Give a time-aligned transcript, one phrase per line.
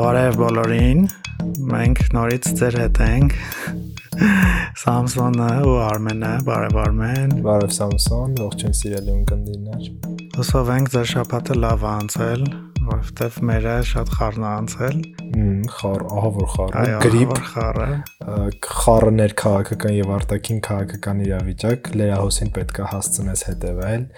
[0.00, 1.00] Բարև բոլորին։
[1.68, 3.34] Մենք նորից ձեր հետ ենք։
[4.80, 9.90] Սամսոնը ու Արմենը, բարև Արմեն։ Բարև Սամսոն, ողջույն սիրելի ունկնդիրներ։
[10.38, 12.46] Հուսով ենք ձեր շաբաթը լավ անցել,
[12.86, 14.96] որովհետև մերը շատ խառն անցել։
[15.74, 17.88] խառ, ահա որ խառ, գրիպ խառը,
[18.80, 24.08] խառը ներքաղաքական եւ արտաքին քաղաքական իրավիճակ, լերահոսին պետքա հասցնես հետեւել,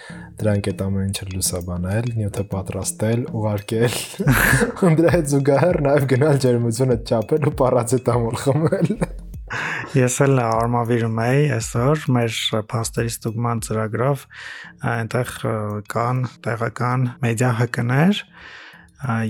[0.41, 3.97] դրանք այդ ամեն ինչը լուսաբանել, նյութը պատրաստել, ուղարկել,
[5.01, 8.91] դրա հետ զուգահեռ նաեւ գնալ ջերմությունը չափել ու պարացետամոլ խմել։
[9.93, 12.37] Ես էլ արմավիրում էի այսօր մեր
[12.73, 14.23] փաստերի ստուգման ծրագրով
[14.93, 15.33] այնտեղ
[15.93, 18.23] կան տեղական մեդիա հկներ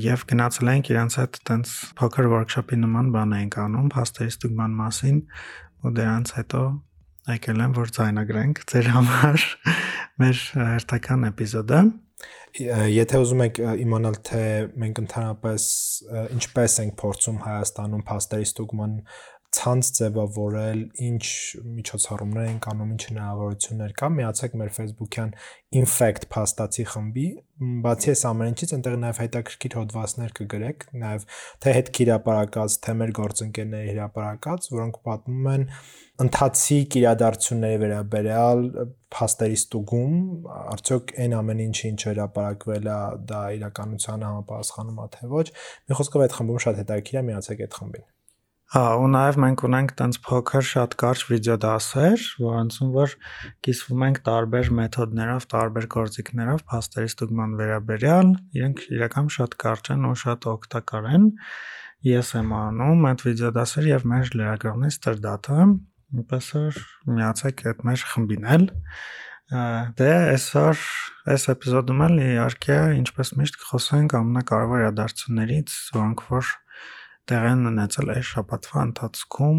[0.05, 5.21] եւ գնացել ենք իրանց հետ տենց փոքր workshop-ի նման բան ենք անում փաստերի ստուգման մասին
[5.82, 6.62] ու դրանց հետո
[7.32, 9.48] եկել եմ որ ձայնագրենք ձեր համար
[10.22, 11.82] մեր հերթական էպիզոդը
[12.52, 14.42] Եթե ուզում եք իմանալ թե
[14.82, 15.68] մենք ընդհանրապես
[16.36, 18.92] ինչպես ենք փորձում Հայաստանում փաստերի ստուգման
[19.52, 21.24] ցանց ձևավորել, ինչ
[21.76, 25.34] միջոցառումներ են կանում, ինչ հնարավորություններ կա, միացեք մեր Facebook-յան
[25.76, 27.26] Infact փաստացի խմբի։
[27.84, 31.26] Բացի այս ամեն ինչից, այնտեղ նաև հետաքրքիր հոդվածներ կգրեք, նաև
[31.62, 35.66] թե հետ քիրապարակած, թե մեր գործընկերների հրապարակած, որոնք պատմում են
[36.23, 38.64] ընթացիկ իրադարձությունների վերաբերյալ
[39.12, 40.16] փաստերի ստուգում,
[40.62, 42.98] արդյոք այն ամեն ինչը ինչ հրապարակվել է,
[43.32, 47.78] դա իրականությանը համապատասխանում է թե ոչ։ Մի խոսքով այդ խմբում շատ հետաքրքիր է, միացեք այդ
[47.80, 48.12] խմբին։
[48.73, 53.14] Հա, ու նաև մենք ունենք տենց փոքր շատ կարճ վիդեոդասեր, որոնցում որ
[53.66, 60.14] կիսվում ենք տարբեր մեթոդներով, տարբեր գործիքներով փաստերի ստուգման վերաբերյալ, իրենք իրական շատ կարճ են ու
[60.23, 61.26] շատ օգտակար են։
[62.09, 65.69] Ես եմ անում այդ վիդեոդասերը եւ մեր լրագրողներից Տրդատը,
[66.16, 66.81] այնպես որ
[67.20, 68.66] միացեք այդ մեր խմբին էլ։
[70.00, 70.82] Դե այսօր
[71.28, 76.53] այս էպիզոդում էլ իհարկե ինչպես միշտ կխոսենք ամենակարևոր իրադարձություններից, որոնք որ
[77.31, 79.59] տեղ են ունեցել այս շաբաթվա ընթացքում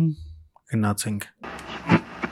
[0.73, 1.27] գնացինք։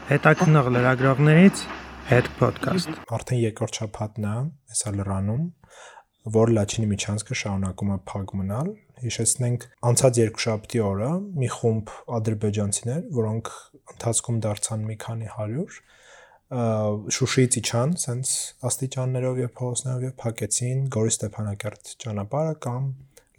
[0.09, 1.61] Հետաքնող լրագրողներից
[2.09, 4.33] հետ ոդկաստ։ Արդեն երկրորդ շաբաթն է,
[4.73, 5.45] հեսա լրանում,
[6.35, 8.73] որ Լաչինի միջանցքը շարունակում է փակ մնալ։
[9.05, 11.11] Հիշեցնենք անցած երկու շաբթի օրը
[11.41, 13.53] մի խումբ ադրբեջանցիներ, որոնք
[13.95, 15.79] ընթացքում դարձան մի քանի 100
[16.51, 18.29] Շուշիից իջան, սենց
[18.67, 22.89] աստիճաններով եւ փողոցներով եւ փակեցին Գորի Ստեփանակերտ ճանապարհը կամ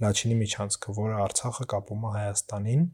[0.03, 2.85] Լաչինի միջանցքը, որը Արցախը կապում է Հայաստանին։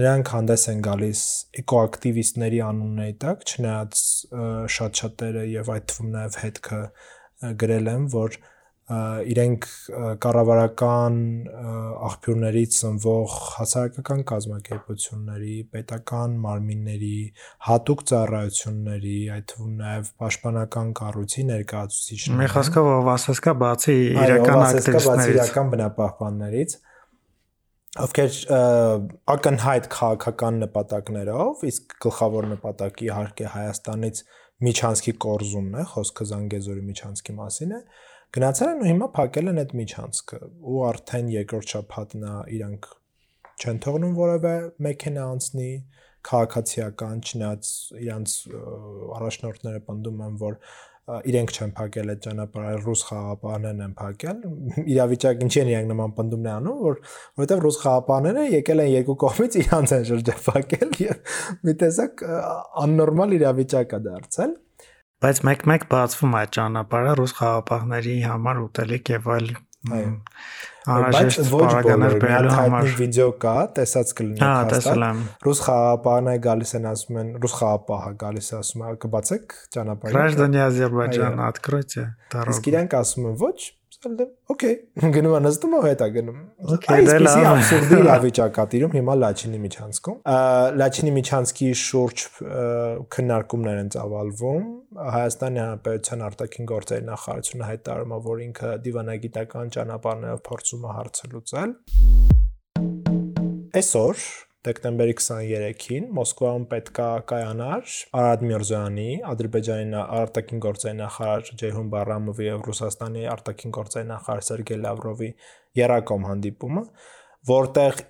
[0.00, 1.22] Նրանք հանդես են գալիս
[1.62, 4.02] էկոակտիվիստների անունների տակ, չնայած
[4.76, 6.80] շատ-շատերը եւ այդ թվում նաեւ հետքը
[7.62, 8.38] գրել են, որ
[8.86, 9.64] իրենք
[10.22, 11.16] կառավարական
[12.06, 17.18] աղբյուրներից ծնվող հասարակական կազմակերպությունների, պետական մարմինների,
[17.66, 24.64] հատուկ ծառայությունների, այդ թվում նաև պաշտպանական կառույցի ներկայացուցիչներ։ Մի խոսքով ով ասես կա բացի իրական
[24.70, 26.78] ակտիվիստներից, իրական բնապահպաններից
[27.96, 28.34] ովքեր
[29.34, 34.20] ակնհայտ քաղաքական նպատակներով, իսկ գլխավոր նպատակը իհարկե Հայաստանից
[34.66, 37.80] միջանցքի կորզումն է, խոսքը Զանգեզուրի միջանցքի մասին է,
[38.36, 40.38] Գնացել են ու հիմա փակել են այդ միջանցքը
[40.70, 42.88] ու արդեն երկրորդ շաբաթն է իրանք
[43.56, 44.50] չեն թողնում որևէ
[44.86, 45.68] մեքենա անցնի
[46.28, 47.70] քաղաքացիական չնայած
[48.02, 48.34] իրանց
[49.20, 50.58] առաջնորդները պնդում են որ
[51.06, 54.38] իրենք չեն փակել այդ ճանապարհը ռուս խաղապահներն են փակել
[54.96, 59.58] իրավիճակ ինչի են իրանք նման պնդումներ անում որ որովհետև ռուս խաղապահները եկել են երկու կողմից
[59.62, 61.36] իրանց են շրջափակել եւ
[61.68, 62.24] մի տեսակ
[62.84, 64.56] աննորմալ իրավիճակ է դարձել
[65.21, 72.89] Բայց մեկ-մեկ բացվում է ճանապարհը ռուս խաղապահների համար ուտելիք եւ այլ անհրաժեշտ պարագաներ բերելու համար
[72.99, 77.55] վիդեո կա, տեսած կլինի հաստատ։ Հա, տեսել եմ։ Ռուս խաղապահները գալիս են ասում են, ռուս
[77.59, 83.37] խաղապահը գալիս է ասում է, կբացեք ճանապարհը։ Граждане Азербайджана, откройте дорогу։ Իսկ իրանք ասում են,
[83.41, 83.57] ոչ,
[84.52, 84.74] օքեյ
[85.14, 86.38] գնում է նստում ու հետա գնում
[86.96, 90.18] այսպեսի абսուրդի իրավիճակ է տիրում հիմա Լաչինի միջանցքում
[90.80, 92.24] Լաչինի միջանցքի շուրջ
[93.16, 94.66] քննարկումներ են ծավալվում
[95.16, 101.76] Հայաստանի Հանրապետության արտաքին գործերի նախարարությունը հայտարարում է որ ինքը դիվանագիտական ճանապարհներով փորձում է հարցը լուծել
[103.76, 112.64] այսօր դեկտեմբերի 23-ին Մոսկվայում պետքա կայանար Արադ Միրզոյանի, Ադրբեջանի արտաքին գործերի նախարար Ջեյհուն Բարամովի եւ
[112.66, 115.30] Ռուսաստանի արտաքին գործերի նախարար Սերգեյ Լավրովի
[115.80, 116.84] երակոմ հանդիպումը,
[117.46, 118.00] որտեղ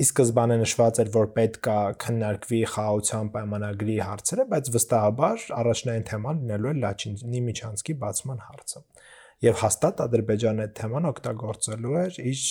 [0.00, 1.76] ի սկզբանե նշված էր, որ պետքա
[2.06, 8.84] քննարկվի խաղաղության պայմանագրի հարցերը, բայց վստահաբար առաջնային թեման լինելու է Լաչինի միջանցքի բացման հարցը
[9.44, 12.44] եւ հաստատ Ադրբեջանը այդ թեման օգտագործելու էր իր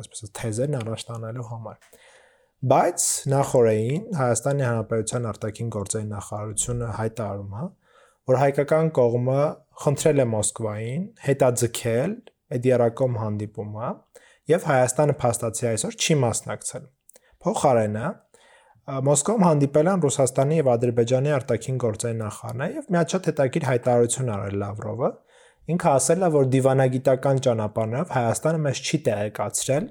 [0.00, 1.76] այսպես թեզերն առաջ տանելու համար։
[2.58, 7.66] Բայց նախորդին Հայաստանի Հանրապետության արտաքին գործերի նախարարությունը հայտարարում է,
[8.30, 9.36] որ հայկական կողմը
[9.82, 12.16] խնդրել է Մոսկվային հետաձգել
[12.56, 13.90] այդ երակոմ հանդիպումը
[14.50, 16.90] եւ Հայաստանը փաստացի այսօր չի մասնակցել։
[17.46, 18.10] Փոխարենը
[19.06, 24.34] Մոսկվայում հանդիպել են Ռուսաստանի եւ Ադրբեջանի արտաքին գործերի նախարարները եւ մի հատ շատ հետաքրքիր հայտարարություն
[24.34, 25.14] արել Լավրովը։
[25.78, 29.88] Ինքը ասել է, որ դիվանագիտական ճանապարհներով Հայաստանը մեզ չի տեղեկացրել,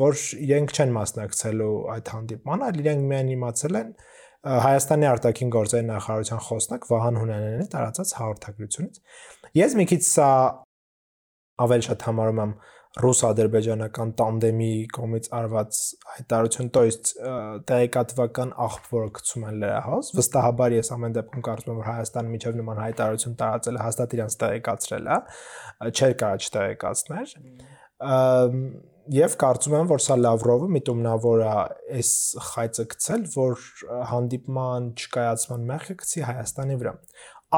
[0.00, 3.96] որ իրենք չեն մասնակցելու այդ հանդիպմանը, այլ իրենք միայն իմացել են
[4.44, 8.98] Հայաստանի արտաքին գործերի նախարարության խոսնակ Վահան Հունանյանի տարածած հաղորդագրությունից։
[9.56, 10.28] Ես մի քիչ սա
[11.64, 12.52] ավելի շատ համարում եմ
[13.04, 15.78] ռուս-ադրբեջանական տանդեմի կողմից արված
[16.12, 17.08] հայտարարություն, то есть
[17.70, 22.82] տեղեկատվական աղբորը գցում են լրահոս։ Վստահաբար ես ամեն դեպքում կարծում եմ, որ Հայաստանը միջև նման
[22.84, 25.18] հայտարարություն տարածել է, հաստատ իրանց տեղեկացրել է,
[25.90, 27.34] չէր կարա չտեղեկացներ
[29.09, 31.49] եւ կարծում եմ, որ սա Լավրովը միտումնավոր է
[31.97, 32.11] այս
[32.49, 33.65] խայծը գցել, որ
[34.11, 36.93] հանդիպման չկայացման մեղքը գցի Հայաստանի վրա։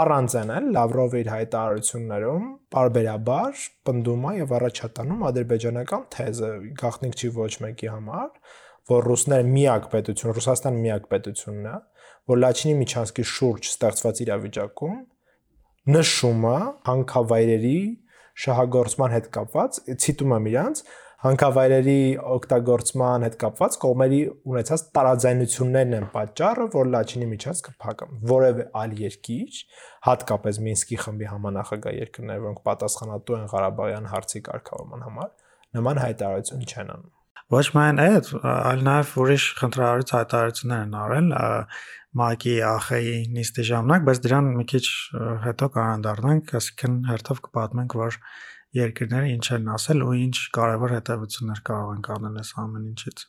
[0.01, 7.51] Առանց այն Լավրովը իր հայտարարություններում բարբերաբար պնդում է եւ առաջատանում ադրբեջանական թեզը, գաղտնիք չի ոչ
[7.65, 8.30] մեկի համար,
[8.92, 11.75] որ ռուսները միակ պետություն, Ռուսաստանը միակ պետությունն է,
[12.31, 14.95] որ Լաչինի Միչանսկի շուրջ ստեղծված իրավիճակում
[15.92, 16.57] նշում է
[16.88, 17.77] հանքավայրերի
[18.42, 20.81] շահագործման հետ կապված, ցիտում եմ իրանց,
[21.21, 22.01] հանքավայրերի
[22.33, 24.21] օգտագործման հետ կապված կողմերի
[24.51, 29.62] ունեցած տարաձայնություններն են պատճառը, որ Լաչինի միջանցքը փակում։ Որևէ այլ երկիր,
[30.09, 35.31] հատկապես Մինսկի խմբի համանախագահ երկրներ, որոնք պատասխանատու են Ղարաբաղյան հարցի կարգավորման համար,
[35.77, 37.18] նման հայտարարություն չեն անում։
[37.51, 41.33] Ոչ միայն այդ, այլ նաև ուրիշ խնդրահարույց հայտարարություններ են արել
[42.12, 44.85] ՄԱԿ-ի ԱԽ-ի նիստի ժամանակ, բայց դրան մի քիչ
[45.45, 48.18] հետո կանանդառնանք, այսինքն հերթով կպատմենք, որ
[48.77, 53.23] երկրները ինչ են ասել ու ինչ կարևոր հետևություններ կարող են կանել այս ամեն ինչից։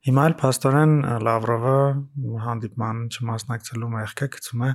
[0.00, 0.92] Հիմա էլ փաստորեն
[1.26, 1.78] Լավրովը
[2.44, 4.70] հանդիպման չմասնակցելու մեղքը գցում է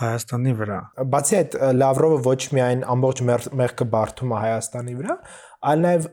[0.00, 0.80] Հայաստանի վրա։
[1.14, 3.22] Բացի այդ Լավրովը ոչ միայն ամբողջ
[3.62, 5.16] մեղքը բարթում է Հայաստանի վրա,
[5.72, 6.10] այլ նաև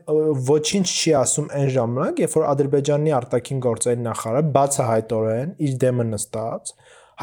[0.48, 6.74] ոչինչ չի ասում այն ժամանակ, երբ որ Ադրբեջանի արտաքին գործերի նախարարը բացահայտորեն իր դեմը նստած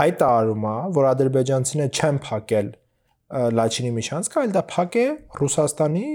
[0.04, 2.72] հայտարարում է, որ ադրբեջանցիները չեն փակել
[3.34, 5.06] Լաչինի միջանցքը, այլ դա փակ է
[5.40, 6.06] Ռուսաստանի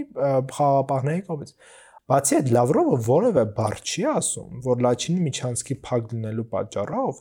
[0.55, 1.53] խաղապահների կողմից։
[2.09, 7.19] Բացի այդ Լավրովը որևէ բառ չի ասում, որ Լաչինի միջանցքի փակ լինելու պատճառով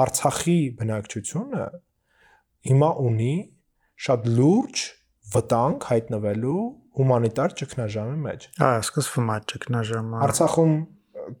[0.00, 1.64] Արցախի բնակչությունը
[2.70, 3.34] հիմա ունի
[4.06, 4.84] շատ լուրջ
[5.34, 6.62] վտանգ հայտնվելու
[7.00, 10.74] հումանիտար ճգնաժամի մեջ։ Հա, սկսվում է ճգնաժամը։ Արցախում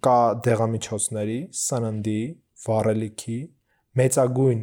[0.06, 2.20] կա դեղամիջոցների, սննդի,
[2.64, 3.38] վառելիքի
[4.00, 4.62] մեծագույն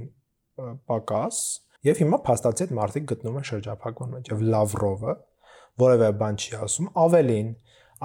[0.90, 1.40] պակաս,
[1.88, 5.16] Եվ հիմա փաստացի այդ մարդիկ գտնվում են շրջափակման մեջ եւ Լավրովը
[5.78, 7.50] որևէ բան չի ասում, ավելին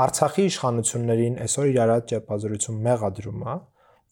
[0.02, 3.56] Արցախի իշխանություններին այսօր իրարած ճեպազրություն մեղադրում է,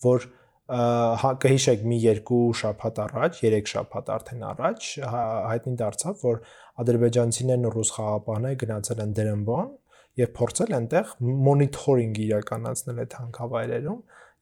[0.05, 0.27] որ
[0.71, 6.43] հա կհիշեք մի երկու շաբաթ առաջ, 3 շաբաթ արդեն առաջ հայտնի դարձավ, որ
[6.85, 9.73] ադրբեջանցիներն ու ռուս խաղապահները գնացել են Դերենբոն
[10.21, 11.15] եւ փորձել այնտեղ
[11.49, 14.01] մոնիթորինգ իրականացնել այդ հանքավայրերում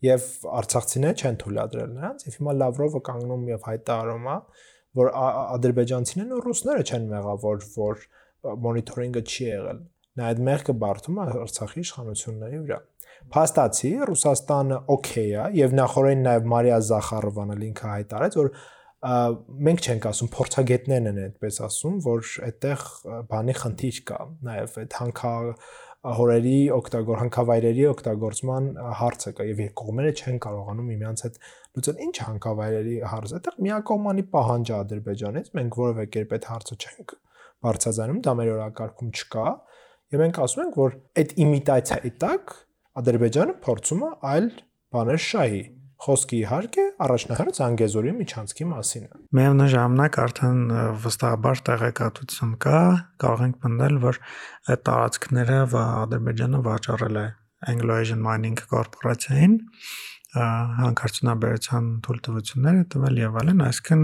[0.09, 0.27] եւ
[0.59, 4.37] արցախցիները չեն թույլատրել նրանց եւ հիմա Լավրովը կանգնում եւ հայտարարում է,
[4.99, 5.11] որ
[5.59, 8.07] ադրբեջանցիներն ու ռուսները չեն մեղավոր, որ
[8.69, 9.83] մոնիթորինգը չի եղել։
[10.19, 12.79] Նա այդ մեղքը բարթում է Արցախի իշխանությունների վրա։
[13.35, 18.51] Փաստացի Ռուսաստանը օքեյ է եւ նախորեն նաեւ Մարիա Զախարովանը ինքը հայտարարեց, որ
[19.69, 22.81] մենք չենք ասում փորձագետներն են այդպես ասում, որ այդտեղ
[23.31, 24.19] բանի խնդիր կա,
[24.49, 25.35] նաեւ այդ հանքա
[26.07, 28.67] հորերի օգտագոր հանքավայրերի օգտագործման
[28.99, 31.39] հարցը կա եւ երկկողմերը չեն կարողանում միմյանց հետ
[31.79, 37.17] լուծել ինչ հանքավայրերի հարց այդտեղ միակողմանի պահանջ է ադրբեջանից մենք որևէ կերպ այդ հարցը չենք
[37.67, 39.47] բարձրացնում դա մեր օրակարգում չկա
[40.15, 42.55] եւ մենք ասում ենք որ այդ իմիտացիայի տակ
[43.03, 44.49] ադրբեջանը փորձում է այլ
[44.95, 45.65] բաներ շահի
[45.99, 50.61] Խոսքը իհարկե առաջնահերթ Զանգեզուրի միջանցքի մասին է։ Միևնույն ժամանակ արդեն
[51.05, 52.83] վստահաբար տեղեկատվություն կա,
[53.25, 54.21] կարող ենք պնդել, որ
[54.75, 57.27] այդ տարածքները Ադրբեջանը վաճառել է
[57.73, 59.59] Anglo-Asian Mining Corporation-ին
[60.39, 64.03] հանքարդյունաբերության թույլտվությունները տվել եւ այլն, այսինքն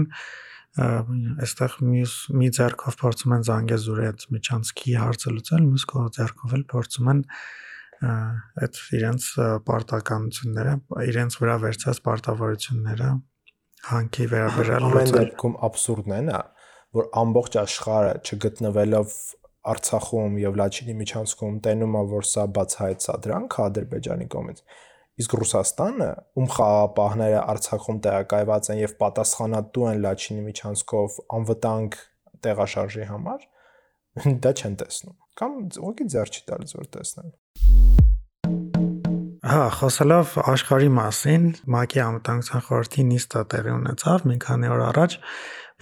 [1.45, 5.85] այստեղ մյուս մի ձեռքով փորձում են Զանգեզուրի այդ միջանցքի հարցը լուծել, մյուս
[6.17, 7.21] ձեռքով էլ փորձում են
[8.65, 9.29] այդ իրենց
[9.69, 10.75] պարտականությունները,
[11.11, 13.09] իրենց վրա վերցած պարտավորությունները
[13.85, 16.41] հանքի վերաբերյալ ամեն դեպքում абսուրդն է նա,
[16.95, 19.17] որ ամբողջ աշխարհը չգտնվելով
[19.65, 24.59] Արցախում եւ Լաչինի միջանցքում տենում է, որ սա բացահայտ սադրանք Ադրբեջանի կողմից։
[25.25, 31.99] Իսկ Ռուսաստանը, ում խաղապահները Արցախում տեղակայված են եւ պատասխանատու են Լաչինի միջանցքով անվտանգ
[32.45, 33.45] տեղաշարժի համար,
[34.45, 37.31] դա չեն տեսնում։ Կամ ուղղակի ձեռ չի տալիս որ տեսնեն։
[39.45, 45.17] Հա, խոսելով աշխարհի մասին, ՄԱԿ-ի անվտանգության խորհրդի նիստը տեղի ունեցավ մի քանի օր առաջ,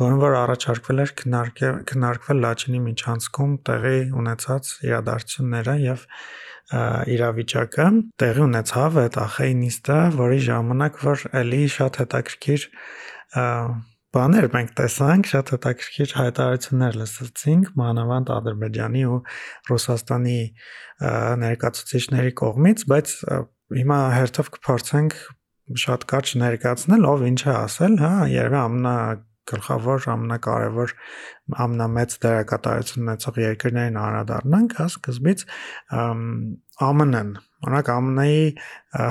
[0.03, 6.09] որոնց որ առաջարկվել էր քննարկվել Լաչինի միջանցքում տեղի ունեցած իրադարձությունները եւ
[7.13, 7.87] իրավիճակը
[8.23, 12.69] տեղի ունեցավ այդ ախեի նիստը, որի ժամանակ որ էլի շատ հետաքրքիր
[14.13, 19.19] բաներ մենք տեսանք, շատ հետաքրքիր հայտարարություններ լսեցինք մանավանդ Ադրբեջանի ու
[19.71, 20.39] Ռուսաստանի
[21.43, 23.13] ներկայացուցիչների կողմից, բայց
[23.79, 25.17] հիմա հերթով կփորձենք
[25.83, 28.95] շատ կարճ ներկայացնել ով ինչ է ասել, հա, երևի ամնա
[29.51, 30.93] գլխավոր ամնակարևոր
[31.63, 35.47] ամնամեծ դերակատարություն ունեցող երկրներին անդրադառնանք, հա, սկզբից
[35.93, 37.33] ԱՄՆ-ն
[37.63, 38.39] Օրինակ ԱՄՆ-ի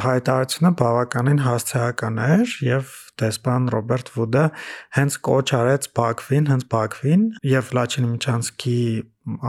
[0.04, 2.90] հայտարարությունը բավականին հասցեական էր եւ
[3.22, 4.42] դեսպան Ռոբերտ Վուդը
[4.96, 8.76] հենց կոչ արեց Բաքվին, հենց Բաքվին եւ Լաչին Միչանսկի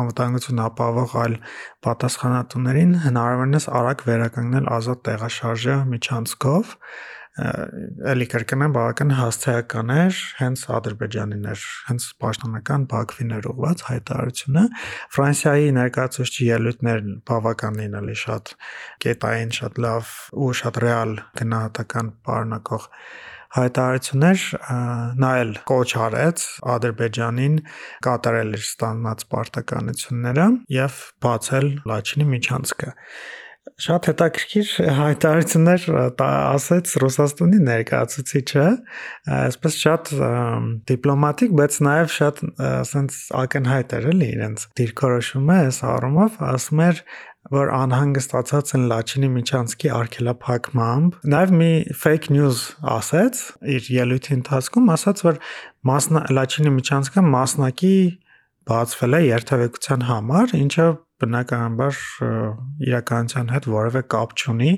[0.04, 1.36] անվտանգություն ապահովող այլ
[1.88, 6.76] պատասխանատուներին հնարավորինս արագ վերականգնել ազատ տեղաշարժը Միչանսկով
[7.34, 14.64] էլի կրկնեմ բավական հասցեական էր հենց Ադրբեջանին էր հենց պաշտոնական Բաքվին էր ուղված հայտարարությունը
[15.18, 18.54] Ֆրանսիայի ներկայացուցիչի ելույթներն բավականին էլի շատ
[19.06, 20.14] կետային շատ լավ
[20.46, 22.90] ու շատ ռեալ գնահատական պարունակող
[23.54, 24.46] հայտարարություններ
[25.22, 27.60] նա էլ կոչ արեց Ադրբեջանին
[28.06, 32.94] կատարել իր ստանած պարտականությունները եւ բացել Լաչինի միջանցքը
[33.84, 35.86] շատ հետաքրքիր հայտարարություններ
[36.24, 38.66] ասեց Ռուսաստանի ներկայացուցիչը,
[39.38, 40.12] այսպես շատ
[40.92, 47.04] դիպլոմատիկ, բայց նաև շատ ասենց ակնհայտ էր էլի իրենց դիրքորոշումը այս առումով, ասում էր
[47.54, 51.72] որ անհանգստացած են Լաչինի Միչանսկի արկելափակմամբ։ Նաև մի
[52.04, 53.42] fake news ասեց
[53.74, 55.40] իր ելույթի ընթացքում, ասաց որ
[55.90, 57.98] մասնա Լաչինի Միչանսկը մասնակի
[58.70, 60.88] բացվել է երթևեկության համար, ինչը
[61.24, 62.00] բնականաբար
[62.88, 64.72] իրականության հետ որևէ կապ չունի։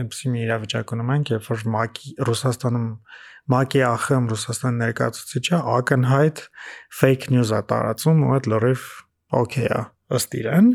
[0.00, 2.88] Այնպեսի մի իրավիճակ ունեմ երբ որ ՄԱԿ-ի Ռուսաստանում
[3.50, 6.36] ՄԱԿ-ի ԱԽՄ Ռուսաստան ներկայացուցիչը ակնհայտ
[7.00, 8.84] fake news է տարածում ու այդ լրիվ
[9.40, 10.68] օքեյ է ըստ իրեն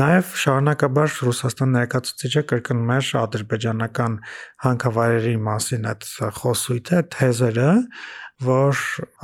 [0.00, 4.14] նաև շարունակաբար Ռուսաստան ներկայացուցիչը կրկնում էր ադրբեջանական
[4.66, 6.06] հանքավայրերի մասին այդ
[6.38, 7.70] խոսույթը, թեզերը,
[8.40, 8.78] որ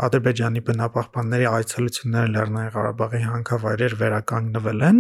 [0.07, 4.99] Ադրբեջանի բնապահպանների այցելությունները Լեռնային Ղարաբաղի հանքավայրեր վերականգնվել են,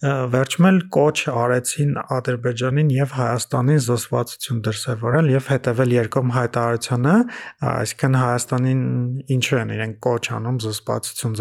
[0.00, 7.16] վերջում էլ կոչ արեցին Ադրբեջանին եւ Հայաստանին զսվածություն դրսեւորել եւ հետեւել երկում հայտարարությանը,
[7.70, 8.82] այսինքն Հայաստանին
[9.36, 11.36] ինչու են իրենք կոչ անում զսվածություն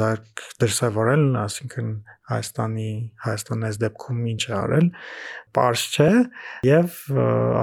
[0.60, 1.94] դրսեւորել, այսինքն
[2.30, 2.90] Հայաստանի
[3.26, 4.90] Հայաստանն այս դեպքում ինչ է արել,
[5.50, 6.10] པարզ չէ
[6.68, 6.98] եւ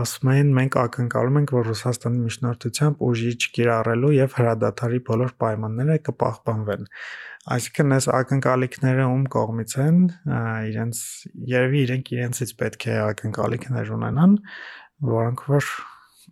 [0.00, 6.90] ասում են մենք ակնկալում ենք որ Ռուսաստանի միջնորդությամբ ուժի չկիրառելու եւ հրադադարի բոլոր պայմանները կպահպանվեն
[7.54, 9.98] այսինքն այս ակնկալիքները ում կողմից են
[10.70, 11.02] իրենց
[11.52, 14.34] երևի իրենք իրենցից պետք է ակնկալիքներ ունենան
[15.10, 15.68] որոնք որ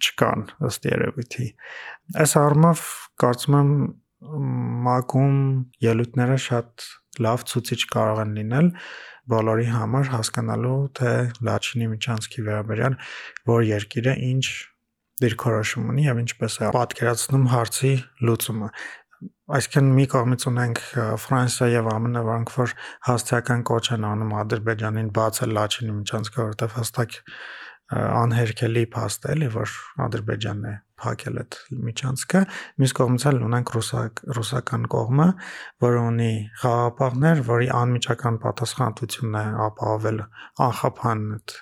[0.02, 1.48] չկան ըստ երևույթի
[2.24, 2.84] այս առումով
[3.22, 3.72] կարծում եմ
[4.88, 5.38] մակում
[5.84, 6.86] ելույթները շատ
[7.24, 8.70] լավ ցուցիչ կարող են լինել
[9.30, 11.12] բոլորի համար հասկանալու թե
[11.48, 12.96] Լաչինի Միչանսկի վերաբերյալ
[13.50, 14.44] որ երկիրը ինչ
[15.22, 17.92] դիրքորոշում ունի եւ ինչպես է պատկերացնում հարցի
[18.28, 18.70] լուծումը
[19.44, 20.78] այսինքն մի կողմից ունենք
[21.20, 22.70] Ֆրանսիա եւ ԱՄՆ, որոնք որ
[23.08, 27.18] հաստատական կոչ են անում Ադրբեջանին բացել Լաչինի միջանցքը, որովհետեւ հստակ
[27.94, 29.74] անհերքելի փաստ է, որ
[30.06, 30.72] Ադրբեջանն է
[31.04, 32.40] փակել այդ միջանցքը։
[32.80, 35.28] Մյուս կողմից էլ ունենք ռուսակ, ռուսական կողմը,
[35.84, 36.30] որը ունի
[36.62, 40.24] խաղապահներ, որի անմիջական պատասխանատվությունն է ապահովել
[40.64, 41.56] անխափան այդ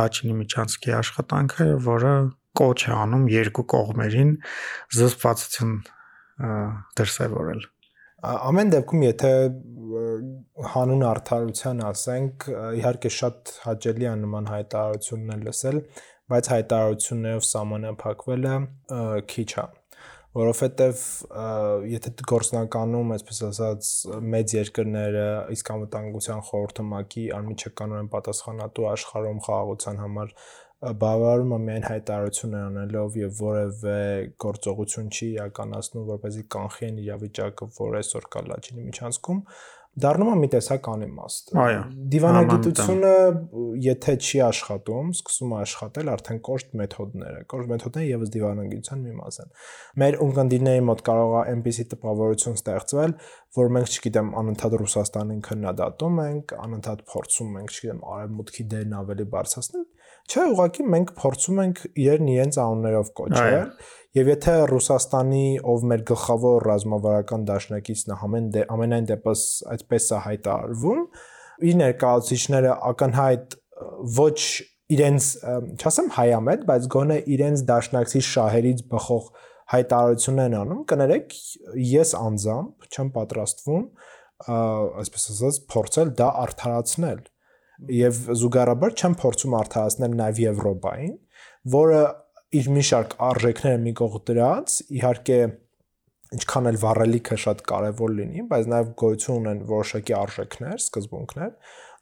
[0.00, 2.14] Լաչինի միջանցքի աշխատանքը, որը
[2.58, 4.34] կոչ է անում երկու կողմերին
[4.96, 5.76] զսպվածություն
[6.38, 7.66] դրսևորել։
[8.28, 9.32] Ամեն դեպքում, եթե
[10.74, 12.46] հանուն արդարության ասենք,
[12.80, 15.82] իհարկե շատ հաճելի է նման հայտարարություններ լսել,
[16.32, 18.56] բայց հայտարարություններով սահմանափակվելը
[19.32, 19.66] քիչ է
[20.38, 21.02] որովհետև
[21.88, 23.88] եթե գործնականում, այսպես ասած,
[24.34, 30.34] մեծ երկրները իսկ անվտանգության խորհուրդը ՄԱԿ-ի անմիջականորեն պատասխանատու աշխարհում խաղաղության համար
[30.78, 33.96] բավարարում է միայն հայտարարություններ անելով եւ որևէ
[34.44, 39.40] գործողություն չի իրականացնում, որպեսզի կանխի այն իրավիճակը, որ այսօր կա Լաչինի միջանցքում,
[39.98, 41.50] դառնում է մի տեսակ անիմաստ։
[42.12, 43.12] Դիվանագիտությունը
[43.82, 49.40] եթե չի աշխատում, սկսում է աշխատել արդեն կոշտ մեթոդները։ Կոշտ մեթոդները եւս դիվանագիտության մի մաս
[49.42, 49.52] են։
[50.02, 53.16] Մեր ունկնդիրների մոտ կարող է այնպիսի տպավորություն ստեղծվել,
[53.58, 59.86] որ մենք, չգիտեմ, անընդհատ Ռուսաստանին քննադատում ենք, անընդհատ փորձում ենք, չգիտեմ, արևմուտքի դերն ավելի բարձրացնել,
[60.28, 63.54] Չէ, ուղղակի մենք փորձում ենք իրեն իրենց անուններով կոչել։
[64.18, 69.44] Եվ եթե Ռուսաստանի ով մեր գլխավոր ռազմավարական դաշնակիցն է ամեն դե, ամենայն դեպս
[69.74, 71.02] այդպես է հայտարարվում,
[71.68, 73.56] իր ներկայացուցիչները ակնհայտ
[74.18, 74.40] ոչ
[74.98, 75.28] իրենց,
[75.78, 79.26] չասեմ հայամետ, բայց գոնե իրենց դաշնակցի շահերից բխող
[79.68, 81.34] հայտարարություններ են անում, կներեք,
[81.88, 83.82] ես անձամբ չեմ պատրաստվում
[84.48, 87.20] այսպես ասած փորձել դա արդարացնել
[87.98, 91.16] եւ զուգարաբար չեմ փորձում արդարացնել նաեւ Եվրոպային,
[91.78, 92.02] որը
[92.58, 95.40] իր մի շարք արժեքներ մի կողմ դրած, իհարկե
[96.38, 101.52] ինչքան էլ վառելիքը շատ կարևոր լինի, բայց նաև գոյություն ունեն որոշակի արժեքներ, սկզբունքներ,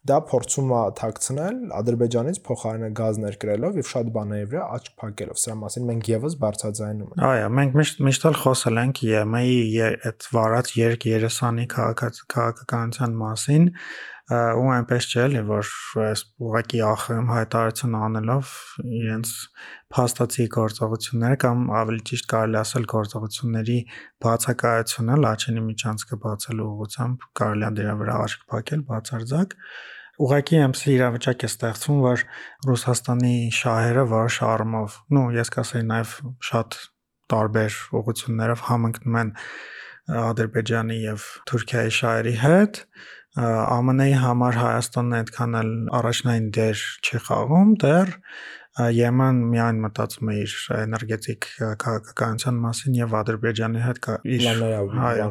[0.07, 5.55] դա փորձում է թաքցնել Ադրբեջանից փոխարենը գազ ներկրելով եւ շատ բաների վրա աչք փակելով։ Սրա
[5.63, 9.57] մասին մենք եւս բարձրաձայնում ենք։ Այո, մենք միշտ միշտ էլ խոսել ենք ԵՄ-ի
[10.11, 13.67] այդ վարած երկ երեսանի քաղաքականության մասին,
[14.27, 15.69] ու այնպես չէ էլի որ
[16.03, 18.49] այս ուղակի ախրում հայտարարություն անելով
[18.97, 19.29] իրենց
[19.95, 23.77] փաստացի գործողությունները կամ ավելի ճիշտ կարելի ասել գործողությունների
[24.27, 29.55] բացակայությունը Լաչինի միջանցքը բացելու ուղղությամբ կարելի է դրա վրա աչք փակել բացարձակ
[30.17, 32.21] ուղղակի ամսի իրավիճակ է ստեղծվում, որ
[32.67, 36.13] Ռուսաստանի շահերը որոշ առումով, ну, ես կասեի նաև
[36.47, 36.77] շատ
[37.31, 39.31] տարբեր ուղություններով համընկնում են
[40.07, 42.81] Ադրբեջանի եւ Թուրքիայի շահերի հետ,
[43.37, 48.15] ԱՄՆ-ի համար Հայաստանն այդքան էլ առաջնային դեր չի խաղում դեռ
[48.77, 51.45] Եմեն միայն մտածում է իր էներգետիկ
[51.81, 54.45] քաղաքականության մասին եւ Ադրբեջանի հետ կա իր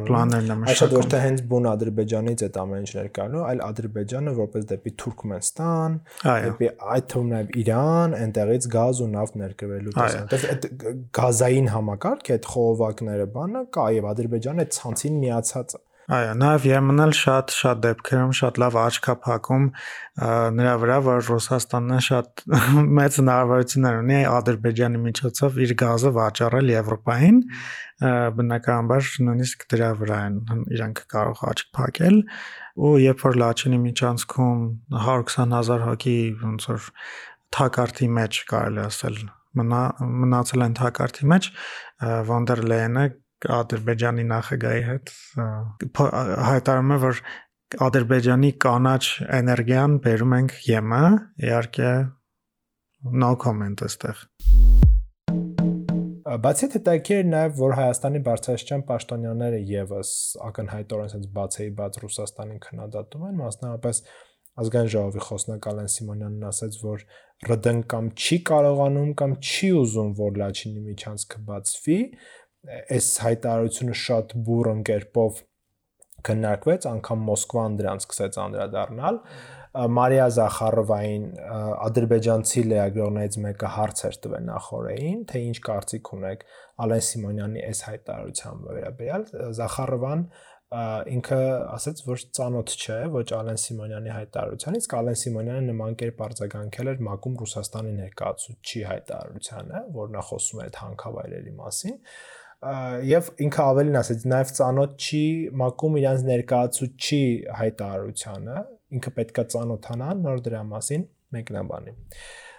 [0.07, 4.35] պլաններն է մշակում։ Այսինքն որ թե հենց բուն Ադրբեջանից այդ ամեն ինչ ներկայանում, այլ Ադրբեջանը
[4.41, 5.97] որպես դեպի Թուրքմենստան,
[6.27, 10.69] դեպի այդ թվում նաեւ Իրան, այնտեղից գազ ու նավթ ներկրվելու տեսան։ Դե այդ
[11.17, 17.03] գազային համակարգը, այդ խողովակները բանը կա եւ Ադրբեջանը այդ ցանցին միացած է։ Այո, նաև Եմենն
[17.03, 19.65] էլ շատ շատ դեպքերում շատ լավ աչքա փակում
[20.55, 22.43] նրա վրա, որ Ռուսաստանն շատ
[22.99, 27.41] մեծ հնարավորություններ ունի Ադրբեջանի միջոցով իր գազը վաճառել Եվրոպային,
[28.39, 32.17] բնականաբար նույնիսկ դրա վրա են իրանք կարող աչք փակել
[32.87, 34.65] ու երբ որ Լաչինի միջանցքում
[35.03, 36.91] 120.000 հոգի ոնց որ
[37.57, 39.23] թակարդի մեջ կարելի ասել
[39.59, 39.85] մնա
[40.23, 41.55] մնացել են թակարդի մեջ
[42.31, 43.09] Վոնդեր Լեյենը
[43.45, 45.11] Ադրբեջանի նախագահի հետ
[46.47, 47.19] հայտարարում է, որ
[47.87, 49.03] Ադրբեջանի կանաչ
[49.37, 51.11] էներգիան բերում ենք ԵՄ,
[51.45, 51.91] իհարկե
[53.21, 54.23] no comment այստեղ։
[56.43, 60.09] Բացի հետաքրքիր է նաև որ Հայաստանի բարձրաստիճան պաշտոնյաները եւս
[60.47, 64.01] ակնհայտորեն sense բացեի բաց Ռուսաստանին քննադատում են, մասնավորապես
[64.57, 67.05] ազգային ժողովի խոսնակ Ալեն Սիմոնյանն ասաց, որ
[67.47, 71.99] ՌԴՆ կամ չի կարողանում կամ չի ուզում որ Լաչինի միջանցքը բացվի,
[72.67, 75.43] այս հայտարարությունը շատ բուրըն կերպով
[76.27, 79.19] քննարկվեց, անգամ Մոսկվան դրան սկսեց անդրադառնալ։
[79.77, 81.25] Մարիա Զախարովային
[81.85, 86.45] ադրբեջանցի լեագրողներից մեկը հարց էր տվել նախորդին, թե ինչ կարծիք ունեք
[86.85, 89.27] Ալեն Սիմոնյանի այս հայտարարության վերաբերյալ։
[89.59, 90.23] Զախարովան
[90.67, 91.41] ինքը
[91.77, 97.37] ասաց, որ ծանոթ չէ ոչ Ալեն Սիմոնյանի հայտարարությանից, Ալեն Սիմոնյանը նման կերպ արձագանքել էր Մակում
[97.43, 101.95] Ռուսաստանի ներկայացուցչի հայտարարությանը, որ նա խոսում էր հանքավայրերի մասին
[103.07, 105.23] եւ ինքը ավելին ասեց նաեւ ծանոթ չի
[105.61, 107.21] մակում իրանց ներկայացուցչի
[107.59, 108.57] հայտարարությանը
[108.97, 111.05] ինքը պետքա ծանոթանա նոր դրա մասին
[111.37, 111.93] մեկնաբանի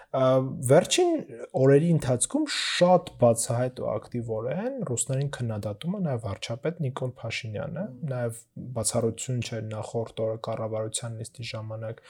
[0.09, 1.11] վերջին
[1.59, 8.39] օրերի ընթացքում շատ բացահայտ ու ակտիվորեն ռուսներին քննադատում է նաև վարչապետ Նիկոլ Փաշինյանը, նաև
[8.79, 12.01] բացառություն չէ նախորդ օրը կառավարության նիստի ժամանակ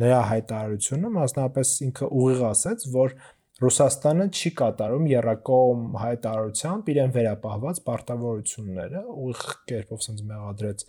[0.00, 3.14] նրա հայտարարությունը, մասնավորապես ինքը ուղիղ ասեց, որ
[3.60, 9.42] Ռուսաստանը չի կատարում երրակողմ հայտարարությամբ իրեն վերապահված պարտավորությունները, ուղիղ
[9.72, 10.84] կերպով ասած մեղադրեց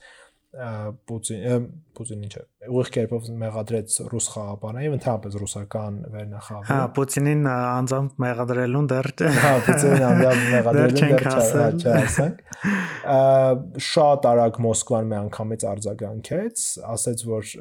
[0.52, 8.18] Պուտին Պուտինի չէ ուղիղ կերպով մեղադրեց ռուս խաղապանային եւ ընդհանրապես ռուսական վերնախավը հա Պուտինին անձամբ
[8.26, 12.44] մեղադրելուն դեռ հա Պուտինին անձամբ մեղադրելուն դեռ չէ ասենք
[13.88, 16.68] շատ արագ Մոսկվան մի անգամից արձագանքեց
[17.00, 17.56] ասաց որ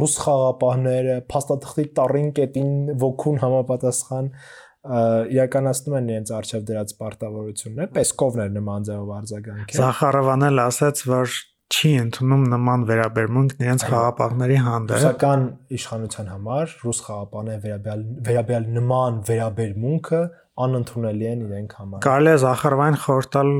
[0.00, 4.34] ռուս խաղապահները փաստաթղթի տառին կետին ոգուն համապատասխան
[4.82, 11.36] իրականացնում են իրենց արժեվ դրած պարտավորություններ Պեսկովն էր նման ձևով արձագանքել Զախարովան էլ ասաց որ
[11.72, 15.44] չի ընդունում նման վերաբերմունք իրենց խաղապահների հանդեպ։ Ռուսական
[15.78, 20.20] իշխանության համար ռուս խաղապահների վերաբերյալ վերաբերյալ նման վերաբերմունքը
[20.66, 23.50] անընդունելի են իրենք համար։ Կարելի է Զախարովային խորտալ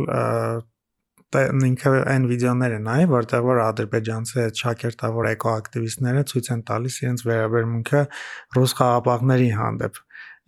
[1.72, 8.02] ինքը այն վիդեոները նայ, որտեղ որ ադրբեջանցի այդ շակերտավոր էկոակտիվիստները ցույց են տալիս իրենց վերաբերմունքը
[8.58, 10.02] ռուս խաղապահների հանդեպ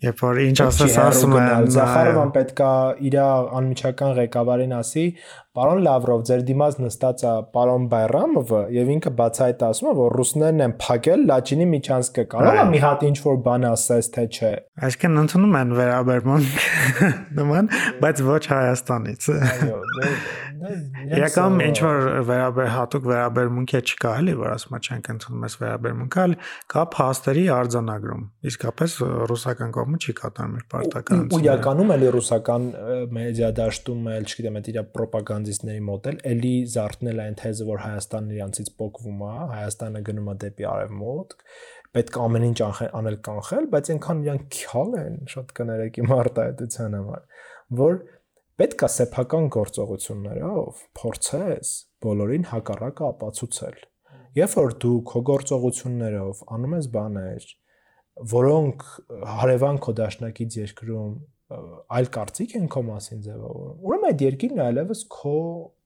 [0.05, 2.71] Երբ որ ինչ ասես ասում են Զախարովան պետքա
[3.09, 5.05] իր անմիջական ղեկավարին ասի,
[5.55, 10.65] Պարոն Լավրով, ձեր դիմաց նստած է պարոն Բայրամովը եւ ինքը բացայտ ասում է, որ ռուսներն
[10.65, 14.53] են փակել Լաչինի միջանցքը։ Կարող է մի հատ ինչ որ բան ասես, թե չէ։
[14.89, 16.65] Այսինքն ընդունում են վերաբերմունք
[17.39, 17.71] նման,
[18.03, 19.79] բայց ոչ Հայաստանից։ Այո,
[20.65, 26.23] Իրական ինչ որ վերաբեր հատուկ վերաբերմունք է չկա, էլի, որ ասում չենք ընդունում այս վերաբերմունքը,
[26.25, 26.37] այլ
[26.73, 28.95] կա փաստերի արձանագրում։ Իսկապես
[29.31, 32.69] ռուսական կողմը չի կատարում իր պարտականությունը։ Ու իրականում էլի ռուսական
[33.19, 34.81] մեդիա դաշտում էլ, չգիտեմ, այդ իր
[35.45, 40.35] ռոպագանդիստների մոտ էլ էլի զարթնել այն թեզը, որ Հայաստանն իրանցից փոկվում է, Հայաստանը գնում է
[40.45, 41.45] դեպի արևմուտք,
[41.95, 46.97] պետք է ամեն ինչ անել կանխել, բայց այնքան իրանք քյալ են, շատ կներեք իմ արտահայտության
[46.99, 47.27] համար,
[47.85, 47.99] որ
[48.65, 53.79] պետք է սեփական գործողություններով փորձես բոլորին հակառակը ապացուցել։
[54.35, 57.47] Երբ որ դու քո գործողություններով անում ես բաներ,
[58.35, 58.85] որոնք
[59.35, 61.15] հարևան քո դաշնակից երկրում
[61.99, 65.37] այլ կարծիք են քո մասին ձևավորում, ուրեմն այդ երկիրն այլևս քո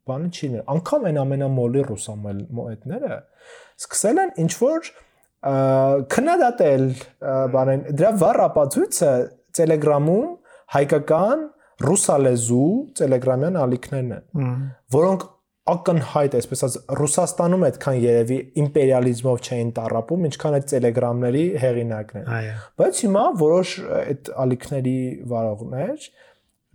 [0.09, 3.19] բանը չի ներ։ Անկամ այն ամենամոլի ռուսամոետները
[3.79, 4.91] սկսել են ինչ որ
[6.15, 6.85] քննադատել
[7.55, 9.11] բանեն դրա վառ ապացույցը
[9.59, 10.31] Telegram-ում
[10.75, 11.45] հայկական
[11.89, 14.25] ռուսալեզու Telegram-յան ալիքներն են,
[14.95, 15.27] որոնք
[15.69, 22.55] ակնհայտ, այսպես ասած, Ռուսաստանում այդքան երևի իմպերիալիզմով չէին տարապում, ինչքան այդ Telegram-ների հեղինակն են։ Այո։
[22.83, 24.99] Բայց հիմա որոշ այդ ալիքների
[25.33, 26.09] վարողներ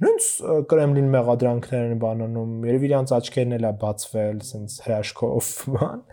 [0.04, 0.28] նույնց
[0.72, 6.04] Կրեմլին մեղադրանքներ են բանանում, երևի իրանց աչքերն էլա բացվել, ասենց հրաշքով, բան,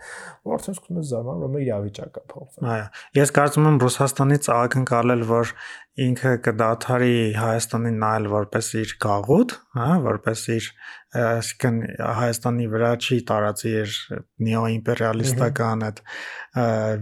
[0.47, 2.85] որ արդեն սկսում է զարմանալ, որ մեր իրավիճակը փոխվել։ Այո։
[3.21, 5.55] Ես կարծում եմ Ռուսաստանից ակնկալել, որ
[6.01, 10.69] ինքը կդադարի Հայաստանին նայել որպես իր գաղութ, հա, որպես իր
[11.21, 11.79] այսինքն
[12.21, 13.97] Հայաստանի վրա չի տարածի իր
[14.47, 15.99] նեոիմպերիալիստական այդ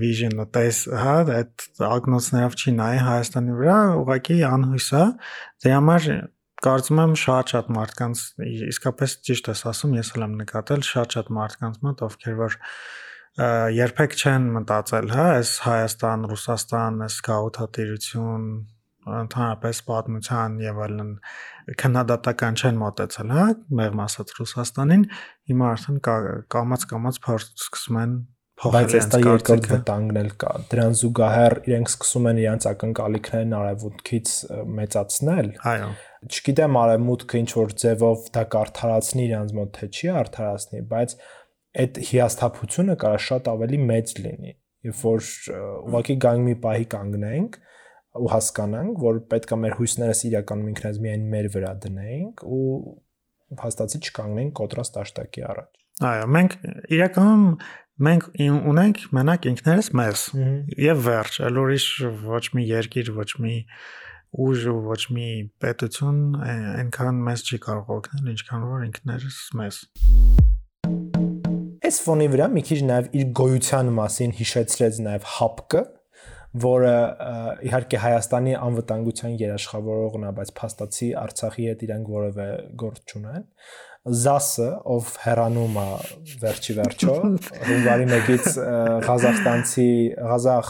[0.02, 5.06] vision-ը, տես, հա, այդ ակնոցներով չի նայ Հայաստանի վրա, ուղղակի անհույս է։
[5.62, 6.10] Դե համար
[6.66, 8.24] կարծում եմ շատ-շատ մարդկանց
[8.70, 12.58] իսկապես ճիշտ ես ասում, ես էլ եմ նկատել շատ-շատ մարդկանց մոտ, ովքեր որ
[13.80, 18.50] երբեք չեն մտածել, հա, այս Հայաստան, Ռուսաստան, այս գաղութատիրություն,
[19.20, 21.14] ընդհանրապես պատմության եւ այլն
[21.80, 23.46] քննադատական չեն մոտեցել, հա,
[23.80, 25.08] մեղմ ասած Ռուսաստանին,
[25.50, 26.04] հիմա արդեն
[26.56, 28.20] կամած-կամած սկսում են
[28.60, 34.34] բայց այս դա երկրորդ վտանգն էլ կա։ Դրան զուգահեռ իրենք սկսում են իրենց ակնկալիքներն արևմուտքից
[34.80, 35.92] մեծացնել։ Այո։
[36.28, 41.16] Չգիտեմ արևմուտքը ինչ որ ձևով դա կարթարացնի իրենց մոտ թե չի արդարացնի, բայց
[41.80, 44.54] այդ հիասթափությունը կարա շատ ավելի մեծ լինի։
[44.90, 45.30] Երբ որ
[45.60, 47.58] ուղղակի գանգ մի պահի կանգնենք,
[48.20, 52.64] ու հասկանանք, որ պետք է մեր հույսներս իրականում ինքնած միայն մեր վրա դնենք ու
[53.60, 55.80] հաստատի չկանգնենք կոտրած տաշտակի առաջ։
[56.10, 56.56] Այո, մենք
[56.96, 57.46] իրականում
[58.10, 58.28] մենք
[58.72, 60.26] ունենք մենակ ինքներս մեզ
[60.80, 61.88] եւ վերջ, այլ ուրիշ
[62.30, 64.54] ոչ մի երկիր, ոչ մի ուժ ու
[64.86, 65.28] ոչ մի
[65.62, 69.80] պետություն այնքան մեզ չի կարող օգնել, ինչքան որ ինքներս մեզ։
[71.90, 75.82] Այս ֆոնի վրա մի քիչ նաև իր գոյության մասին հիշեցրեց նաև հապկը,
[76.62, 76.94] որը
[77.70, 82.48] իհարկե Հայաստանի անվտանգության երաշխավորողն է, բայց փաստացի Արցախի հետ իրենք որևէ
[82.84, 83.44] գործ չունեն։
[84.08, 85.88] ԶԱՍ-ը, ով հեռանում է
[86.40, 87.16] վերջի վերջո,
[87.68, 88.46] հունվարի 1-ից
[89.04, 89.88] Ղազախստանցի
[90.30, 90.70] Ղազախ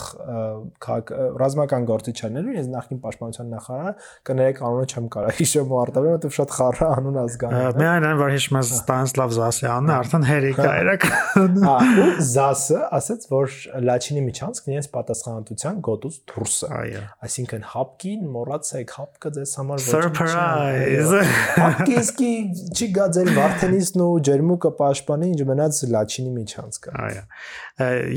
[1.40, 3.94] ռազմական գործիչներն ես նախին պաշտպանության նախարար
[4.30, 8.18] կներեք անունը չեմ կարող հիշեմ ու արտաբերեմ, որովհետև շատ խառը անուն ազգանուն է։ Միայն այն
[8.20, 13.46] որ հիշում ես Ստանիսլավ Զասյանն արդեն հերիք է իրական։ Հա, ու ԶԱՍ-ը ասաց, որ
[13.90, 19.94] Լաչինի միջանցքն իրենց պատասխանատվության գոտուց դուրս է։ Այո։ Այսինքն հապկին մոռացեք, հապկը ձեզ համար ոչ
[20.00, 21.14] Surprise։
[21.60, 22.32] Հապկի իսկի
[22.74, 27.24] չի գա ձեր Վարդենիսն ու ջերմուկը պաշտպանի, ինչ մնաց Լաչինի միջանցքը։ Այո։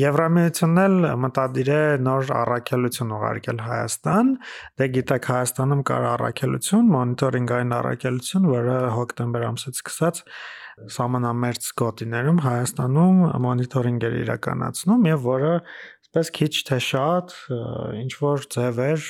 [0.02, 4.30] Եվրամիությունն էլ մտադիր է նոր առաքելություն ուղարկել Հայաստան։
[4.78, 10.22] Դե գիտեք Հայաստանում կար առաքելություն, մոնիտորինգային առաքելություն, որը հոկտեմբեր ամսից սկսած
[10.92, 15.52] սահմանամերձ գոտիներում Հայաստանում մոնիտորինգ էր իրականացնում եւ որը
[16.12, 17.34] պես քիչ թե շատ
[18.02, 19.04] ինչ որ ձևեր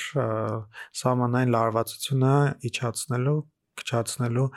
[1.03, 2.35] սահմանային լարվածությունը
[2.69, 3.39] իջացնելու,
[3.83, 4.49] քչացնելու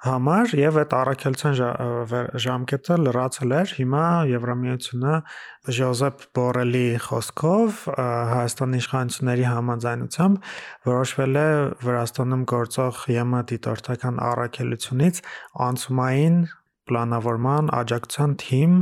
[0.00, 1.56] համար եւ այդ առաքելության
[2.44, 5.16] ժամկետը լրացել էր հիմա Եվրամիությունը
[5.76, 10.48] Ժոզեփ Բորելի խոսքով Հայաստանի իշխանությունների համաձայնությամբ
[10.88, 11.46] որոշվել է
[11.84, 15.22] Վրաստանում գործող ԵՄ դիտորդական առաքելությունից
[15.68, 16.40] անցումային
[16.90, 18.72] պլանավորման աջակցության թիմ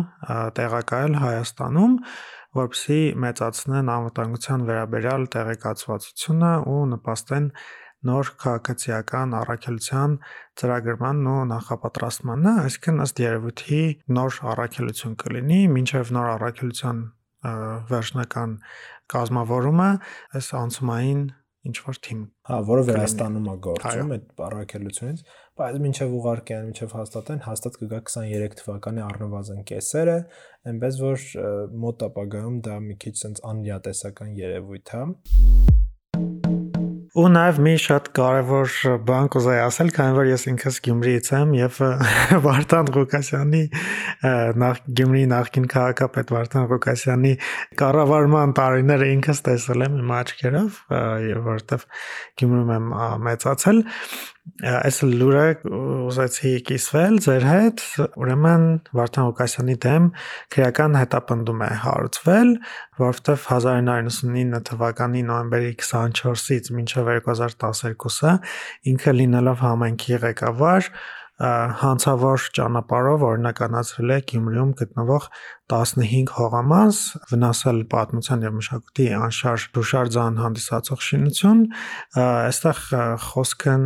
[0.58, 1.98] տեղակայել Հայաստանում
[2.58, 7.50] որպեսզի մեծացնեն անվտանգության վերաբերյալ տեղեկացվածությունը ու նպաստեն
[8.08, 10.16] նոր քաղաքացիական առաքելության
[10.60, 13.82] ծրագրման ու նախապատրաստմանը, այսինքն ըստ երևույթի
[14.18, 17.02] նոր առաքելություն կլինի, մինչև նոր առաքելության
[17.88, 18.54] վերջնական
[19.12, 19.90] կազմավորումը
[20.38, 21.28] այս անցումային
[21.68, 25.22] ինչ որ թիմ։ Հա, որը Վրաստանում է գործում այդ առաքելությունից,
[25.60, 30.16] բայց մինչև ուղարկեն, մինչև հաստատեն, հաստատ կգա 23 թվականի առնվազն կեսերը,
[30.72, 31.26] այնպես որ
[31.84, 35.87] մոտ ապագայում դա մի քիչ sense անլիատեսական երևույթ է։
[37.16, 38.72] Ու նաև մի շատ կարևոր
[39.08, 41.78] բան կուզեի ասել, քանի որ ես ինքս Գյումրիից եմ եւ
[42.44, 43.62] Վարդան Ղուկասյանի
[44.62, 47.32] նախ Գյումրի նախկին քաղաքապետ Վարդան Ղուկասյանի
[47.80, 51.86] կառավարման տարիները ինքս տեսել եմ իմ աչքերով, որովհետեւ
[52.42, 52.92] Գյումրիում եմ
[53.28, 53.82] մեծացել
[54.68, 55.42] այս լուրը
[55.78, 57.82] ուզեցի կիսվել ձեր հետ,
[58.22, 58.64] ուրեմն
[58.98, 60.08] Վարդան Ղուկասյանի դեմ
[60.54, 62.50] քրեական հետապնդում է հարուցվել,
[63.02, 68.34] որովհետև 1999 թվականի նոյեմբերի 24-ից մինչև 2012-ը
[68.92, 70.92] ինքը լինելով համայնքի ղեկավար
[71.38, 75.28] հանցավոր ճանապարհով օրինականացրել է Գյումրիում գտնվող
[75.70, 76.98] 15 հողամաս,
[77.30, 81.60] վնասել պատմության եւ մշակույթի անշարժ հուշարձան հանդիսացող շինություն,
[82.24, 82.80] այստեղ
[83.28, 83.76] խոսքը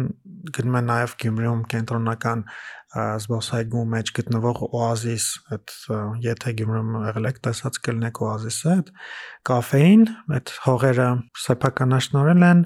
[0.56, 2.46] գնում է նաեւ Գյումրիում կենտրոնական
[2.92, 5.72] զբոսայգու մեջ գտնվող օազիս, այդ
[6.26, 8.90] եթե Գյումրիում եղել եք, տեսած կլինեք օազիսը, այդ
[9.48, 10.02] կաֆեին,
[10.36, 11.06] այդ հողերը
[11.44, 12.60] սեփականաշնորել են,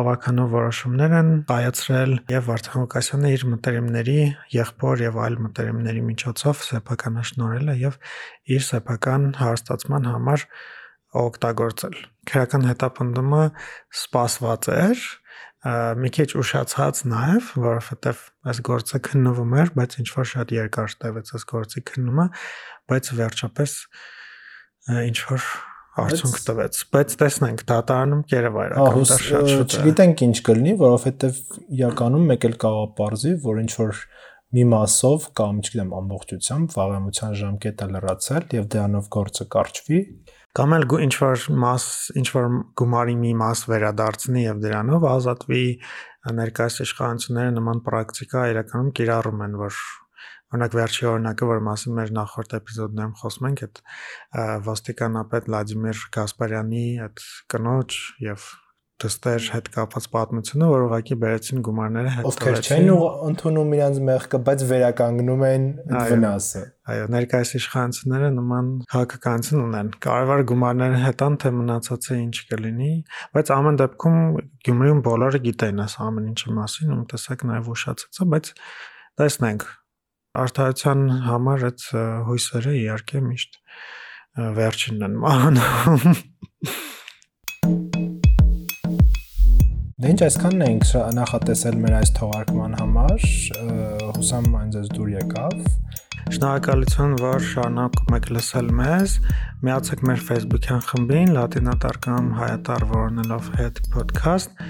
[0.00, 4.18] ավականով որոշումներ են կայացրել եւ Վարդան Ղուկասյանը իր մտերիմների,
[4.58, 7.98] եղբոր եւ այլ մտերիմների միջոցով սեփականաշնորել է եւ
[8.52, 10.46] իր սեփական հարստացման համար
[11.22, 11.96] օգտագործել։
[12.28, 13.42] Քրական հետապնդումը
[13.92, 15.02] սպասված էր,
[15.62, 21.28] մի քիչ ուշացած նաև, որովհետև այս գործը քննվում էր, բայց ինչ որ շատ երկար տևեց
[21.38, 22.26] այս գործի քննումը,
[22.90, 23.76] բայց վերջապես
[25.06, 25.46] ինչ որ
[26.02, 31.40] արդյունք տվեց, բայց տեսնենք դատարանում կերևայրական դա շատ շուտ է։ Չգիտենք ինչ կլինի, որովհետև
[31.78, 34.00] իրականում մեկ էլ կարող ապարզի, որ ինչ որ
[34.52, 40.00] մի մասով կամ չգիտեմ ամբողջությամբ վաղեմության ժամկետը լրացել եւ դրանով գործը կարճվի
[40.58, 41.84] կամ էլ ինչ որ մաս
[42.20, 42.48] ինչ որ
[42.80, 45.64] գումարի մի մաս վերադարձնի եւ դրանով ազատվի
[46.38, 49.78] ներկայիս իշխանությունները նման պրակտիկա իրականում կիրառում են որ
[50.52, 53.80] օրինակ վերջի օրինակը որ մասին մեր նախորդ էպիզոդներում խոսում ենք այդ
[54.68, 57.96] ոստիկանապետ Վլադիմիր Գասպարյանի այդ կնոջ
[58.28, 58.44] եւ
[59.02, 62.90] դստեր հետ կապված պատմությունը, որ ուղղակի բերեցին գումարները հետ Ովքեր չեն
[63.28, 66.62] ընդունում իրանց մեղքը, բայց վերականգնում են վնասը։
[66.92, 72.90] Այո, ներկայիս իշխանությունները նման հակականություն ունեն։ Կարևոր գումարները հետան թե մնացածը ինչ կլինի,
[73.38, 74.18] բայց ամեն դեպքում
[74.66, 78.50] Գյումրիում բոլորը գիտեն այս ամեն ինչի մասին, ու տեսակ նաև ուշացած է, բայց
[79.22, 79.68] տեսնենք
[80.42, 81.82] արդարության համար այդ
[82.28, 83.58] հույսերը իհարկե միշտ
[84.56, 86.14] վերջինն են մահանում
[90.02, 93.26] Դե ինչ այսքանն էինք նախատեսել մեր այս թողարկման համար։
[94.16, 95.60] Հուսամ այն ձեզ դուր եկավ։
[96.32, 99.14] Շնորհակալություն, որ շարունակում եք լսել մեզ։
[99.62, 104.62] Միացեք մեր Facebook-յան խմբին լատինատարկամ հայատար որոնելով հետ podcast։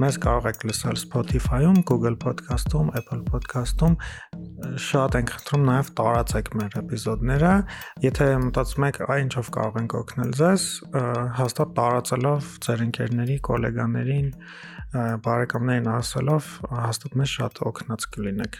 [0.00, 3.96] Մեզ կարող եք լսել Spotify-ում, Google Podcast-ում, Apple Podcast-ում։
[4.90, 7.52] Շատ ենք խնդրում նաև տարածեք մեր էպիզոդները։
[8.06, 10.66] Եթե մտածում եք, այ ինչով կարող ենք օգնել ձեզ,
[11.40, 14.28] հաստատ տարածելով ձեր ընկերների, գոլեգաներին,
[14.90, 18.58] բարեկամներին ասելով, հաստատ մեզ շատ օգնած կլինեք։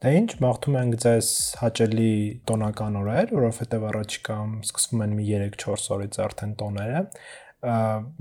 [0.00, 1.26] Դե ինչ, մաղթում ենք ձեզ
[1.60, 2.12] հաճելի
[2.48, 7.02] տոնական օրեր, որովհետև առաջիկայում սկսվում են մի 3-4 օրից արդեն տոները։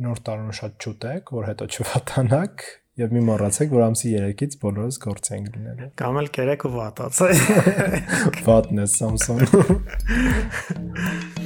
[0.04, 2.66] Նոր տարուն շատ շուտ է, որ հետո չվատանաք
[3.00, 7.30] եւ մի մոռացեք, որ ամսի 3-ից բոլորս գործ ենք լինելու։ Կամ էլ կերեք ու վատացե։
[8.50, 9.40] Վատն է Samsung։